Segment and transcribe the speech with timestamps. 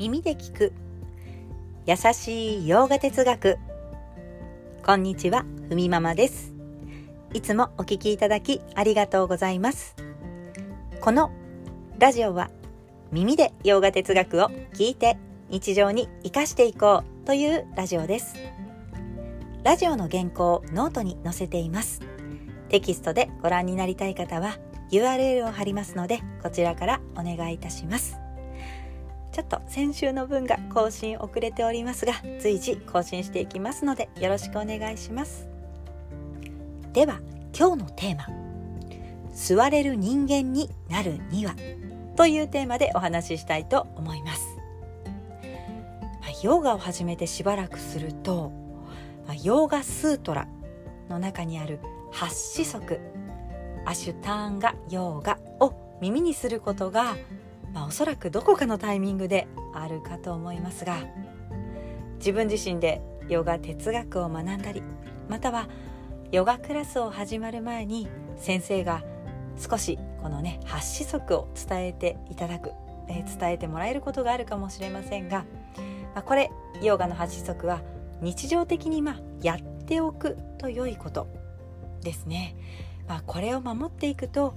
[0.00, 0.72] 耳で聞く。
[1.84, 3.58] 優しいヨガ哲学。
[4.82, 6.54] こんにちはふみママです。
[7.34, 9.94] いつもお聞きいただきありがとうございます。
[11.02, 11.30] この
[11.98, 12.50] ラジオは
[13.12, 15.18] 耳でヨガ哲学を聞いて
[15.50, 18.36] 日常に生かしていこうというラジオです。
[19.64, 22.00] ラジオの原稿をノートに載せています。
[22.70, 24.56] テキストでご覧になりたい方は
[24.90, 28.16] URL を貼りますのでこちらからお願いいたします。
[29.32, 35.48] ちょっと先週の分が更新遅れておりますが随時更新していきますのでよろしくお願いします。
[36.92, 37.20] では
[37.56, 38.26] 今日のテーマ。
[39.32, 41.54] 座れる人間になるには。
[42.16, 44.58] というテーマでお話ししたいと思います、
[46.20, 48.52] まあ、ヨガを始めてしばらくすると、
[49.26, 50.46] まあ、ヨーガスートラ
[51.08, 51.78] の中にある
[52.12, 53.00] 八子則
[53.86, 57.16] アシュターンガヨーガを耳にすることが、
[57.72, 60.96] まあ、おそらくどこかのタイミングであるかと思いますが
[62.18, 64.82] 自分自身でヨガ哲学を学んだり
[65.28, 65.68] または
[66.32, 69.02] ヨガクラスを始まる前に先生が
[69.56, 72.72] 少しこのね八子則を伝えていただく、
[73.08, 75.44] えー、伝えてもらえることがあるかもしれませんが、
[76.14, 76.50] まあ、これ
[76.82, 77.82] ヨガの八子則は
[78.20, 81.26] 日常的にまあやっておくと良いこと
[82.02, 82.54] ですね。
[83.08, 84.54] まあ、これを守っていくと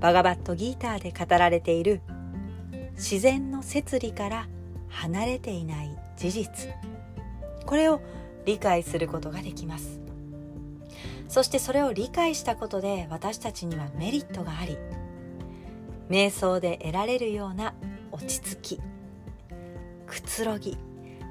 [0.00, 2.02] バガバットギーターで語られている
[2.94, 4.48] 自然の摂理から
[4.88, 6.68] 離れていない事実。
[7.66, 8.00] これを
[8.44, 10.00] 理解することができます。
[11.28, 14.76] そしてそれを理解したことで私たちにはメリットがあり
[16.08, 17.72] 瞑想で得られるような
[18.10, 18.80] 落ち着き
[20.08, 20.76] くつろぎ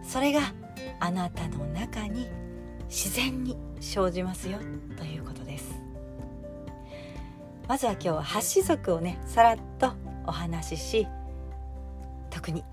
[0.02, 0.40] それが
[1.02, 2.30] あなたの中に
[2.88, 4.58] 自然に生じますよ
[4.98, 5.80] ということです。
[7.68, 9.92] まずは今日は八子族をねさらっと
[10.26, 11.08] お話しし
[12.30, 12.64] 特に。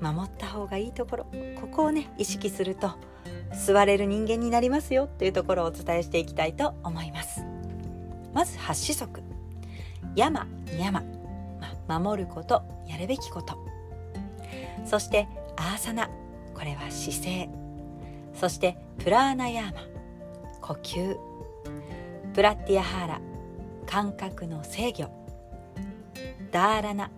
[0.00, 1.26] 守った方がいいところ。
[1.60, 2.90] ここをね意識すると
[3.66, 7.44] 座れる人間になりますよというところをお伝えしていきたいと思います。
[8.34, 9.22] まず八子則
[10.14, 10.46] 山
[10.78, 11.02] 山、
[11.88, 13.56] ま、守ることやるべきこと。
[14.84, 16.10] そしてアーサナ。
[16.54, 17.50] これは姿勢。
[18.34, 19.80] そしてプラーナヤーマ。
[20.60, 21.16] 呼吸。
[22.34, 23.20] プラッティアハーラ。
[23.86, 25.10] 感覚の制御。
[26.50, 27.10] ダーラナ。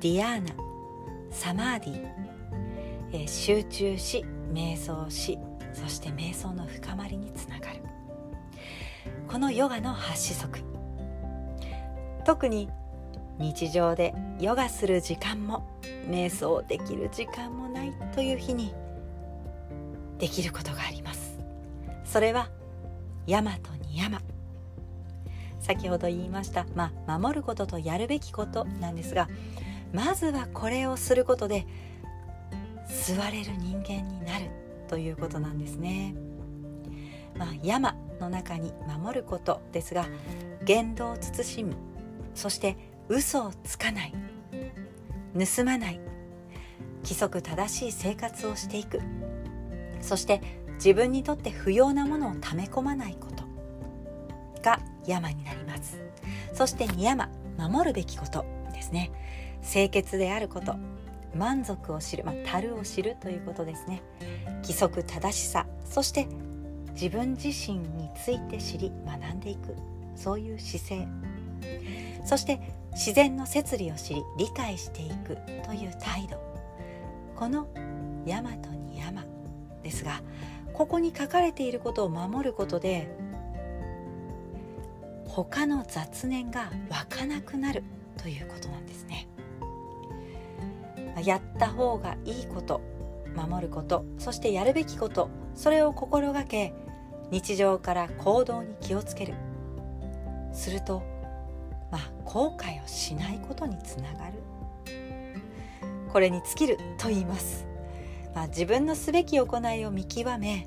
[0.00, 0.67] ディアーナ。
[1.30, 2.06] サマーディ、
[3.12, 5.38] えー、集中し瞑想し
[5.72, 7.82] そして瞑想の深まりにつながる。
[9.28, 10.60] このヨガの発子則
[12.24, 12.68] 特に
[13.38, 15.66] 日常でヨガする時間も
[16.08, 18.74] 瞑想できる時間もないという日に
[20.18, 21.38] できることがあります。
[22.04, 22.48] それは
[23.26, 24.20] ヤマトにヤマ。
[25.60, 29.28] 先ほど言いました、まあ、守ることとやるべきことなんですが
[29.92, 31.66] まずはこれをすることで
[32.88, 34.50] 座れる人間になる
[34.88, 36.14] ということなんですね。
[37.36, 40.06] まあ、山の中に守ることですが
[40.64, 41.76] 言動を慎む。
[42.34, 42.76] そして
[43.08, 44.14] 嘘をつかない。
[45.34, 46.00] 盗まない。
[47.02, 49.00] 規則正しい生活をしていく。
[50.00, 50.42] そして
[50.74, 53.38] 自分にとって不要なものを溜め込まないこと。
[54.62, 55.98] が山になります。
[56.52, 59.10] そして二山守るべきことですね。
[59.62, 60.74] 清潔であること
[61.34, 64.02] 満足を知る、まあ、樽を知るということですね。
[64.62, 66.26] 規則正しさそして
[66.92, 69.76] 自分自身について知り学んでいく
[70.16, 71.08] そういう姿勢。
[72.24, 72.60] そして
[72.92, 76.36] 自然の摂理を知り理解していくという態度。
[77.36, 77.68] この
[78.26, 79.24] 山とに山
[79.82, 80.20] ですが
[80.72, 83.08] ここに書かれていることを守ることで
[85.26, 87.84] 他の雑念が湧かなくなる
[88.20, 89.28] ということなんですね。
[91.20, 92.80] やった方がいいこと
[93.34, 96.72] 守ることそしてやるべきことそれを心がけ
[97.30, 99.34] 日常から行動に気をつける。
[100.52, 101.02] すると
[101.90, 104.32] まあ後悔をしないことにつながる。
[106.12, 107.66] これに尽きると言います、
[108.34, 110.66] まあ、自分のすべき行いを見極め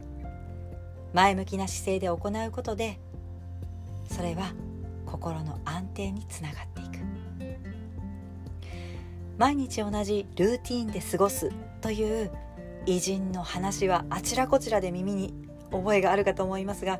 [1.13, 2.99] 前向きな姿勢で行うことで
[4.09, 4.53] それは
[5.05, 7.10] 心の安定につながっていく。
[9.41, 11.51] 毎日同じルーティンで過ごす
[11.81, 12.29] という
[12.85, 15.33] 偉人の話はあちらこちらで耳に
[15.71, 16.99] 覚えがあるかと思いますが、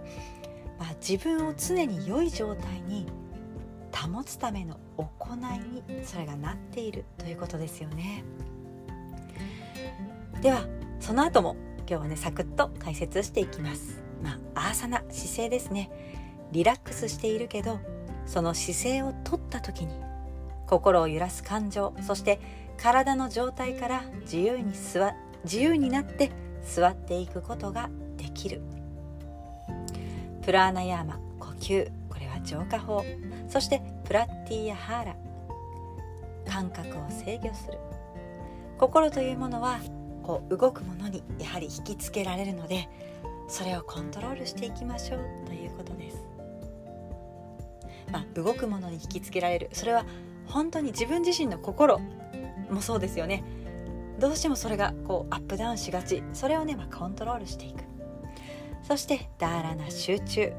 [0.80, 3.06] まあ、自分を常に良い状態に
[3.94, 8.24] 保つための行いにそれがなっているということですよね。
[10.42, 10.66] では
[11.00, 14.02] その後も今日はねサクッと解説していきます。
[14.24, 15.92] まあアーサナ姿勢ですね。
[16.52, 17.80] リラックスしているけど
[18.26, 20.11] その姿勢をとった時に
[20.72, 22.40] 心を揺らす感情そして
[22.78, 25.14] 体の状態から自由に座
[25.44, 26.32] 自由になって
[26.64, 28.62] 座っていくことができる。
[30.44, 33.04] プラーナヤーマ呼吸これは浄化法。
[33.50, 35.16] そしてプラッティヤハーラ
[36.50, 37.78] 感覚を制御する。
[38.78, 39.80] 心というものは
[40.24, 42.88] こう動くものにやはり引きつけられるので
[43.48, 46.24] それをコントロールしていきましょうということです。
[48.12, 49.70] まあ、動くものに引きつけられる。
[49.74, 50.06] それは
[50.52, 52.00] 本当に自分自身の心
[52.70, 53.44] もそうですよね。
[54.20, 56.22] どうしてもそれがこうアップダウンしがち。
[56.34, 57.84] それをね、まあ、コントロールしていく。
[58.84, 60.54] そしてダーラな集中。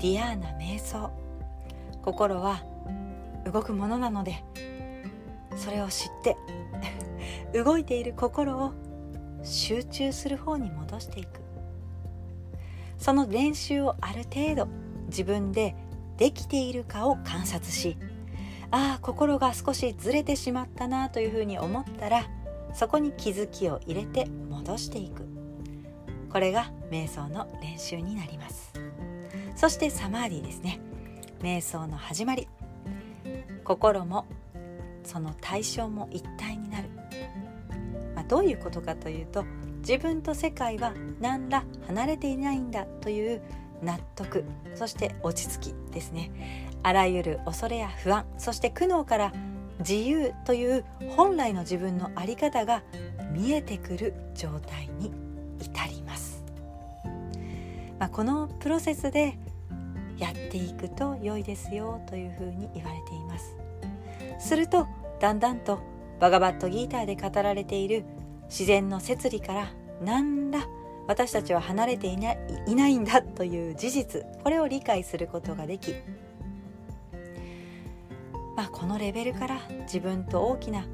[0.00, 1.10] ィアーナ瞑想。
[2.02, 2.62] 心は
[3.50, 4.44] 動くものなので
[5.56, 6.36] それを知って
[7.64, 8.72] 動いている心を
[9.42, 11.40] 集中する方に戻していく。
[12.98, 14.68] その練習をある程度
[15.06, 15.74] 自分で
[16.16, 17.96] できているかを観察し
[18.74, 22.24] ああ心が少しずれてしまったなというふうに思ったら
[22.74, 25.28] そこに気づきを入れて戻していく。
[26.28, 28.72] これが瞑想の練習になります。
[29.54, 30.80] そしてサマーディですね。
[31.40, 32.48] 瞑想の始まり。
[33.62, 34.26] 心も
[35.04, 36.90] その対象も一体になる、
[38.16, 39.44] まあ、どういうことかというと
[39.78, 43.40] 自分と世界は何ら離れていないんだという
[43.82, 44.44] 納得
[44.74, 46.73] そして落ち着きですね。
[46.84, 49.32] あらゆる恐れや不安そして苦悩から
[49.80, 50.84] 自由という
[51.16, 52.84] 本来の自分の在り方が
[53.32, 55.10] 見えてくる状態に
[55.60, 56.44] 至ります、
[57.98, 59.36] まあ、このプロセスで
[60.18, 63.56] やっていくと良いですよというふうに言われています。
[64.38, 64.86] すると
[65.20, 65.80] だんだんと
[66.20, 68.04] バガバットギーターで語られている
[68.44, 69.72] 自然の摂理から
[70.02, 70.66] 何ら
[71.06, 72.38] 私たちは離れていない
[72.68, 75.94] いないんだという事実これを理解することができ、
[78.56, 80.84] まあ、このレベルから自分と大きな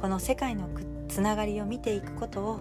[0.00, 0.68] この世界の
[1.08, 2.60] つながりを見ていくことを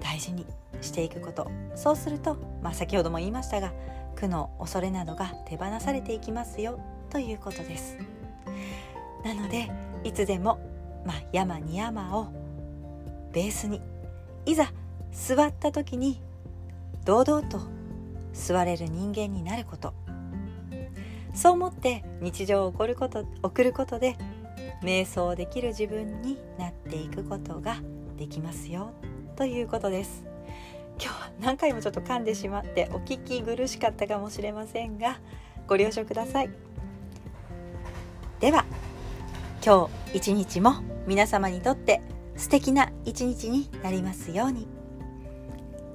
[0.00, 0.46] 大事に
[0.80, 1.50] していくこと。
[1.74, 3.72] そうすると、まあ、先ほども言いましたが
[4.14, 6.78] 苦の恐れなどが手放されていきますよ
[7.10, 7.98] ということです。
[9.24, 9.70] なので
[10.04, 10.58] いつでも、
[11.04, 12.28] まあ、山に山を
[13.32, 13.80] ベースに
[14.46, 14.72] いざ
[15.12, 16.20] 座った時に
[17.04, 17.60] 堂々と
[18.32, 19.92] 座れる人間になること。
[21.36, 24.16] そう思って日常を送ること送ることで
[24.82, 27.76] 瞑想できる自分になっていくことが
[28.16, 28.92] できますよ
[29.36, 30.24] ということです。
[30.98, 35.18] 今日は何回もちょっと噛んでしまってお聞き苦しかったかもしれませんが
[35.66, 36.50] ご了承ください。
[38.40, 38.64] では
[39.64, 42.00] 今日一日も皆様にとって
[42.36, 44.66] 素敵な一日になりますように。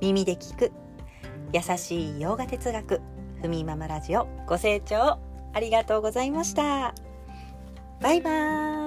[0.01, 0.71] 耳で聞く
[1.53, 3.01] 優しい洋画哲学
[3.41, 6.93] ふみママラジオご清聴ありがとうございました。
[7.99, 8.80] バイバーイ。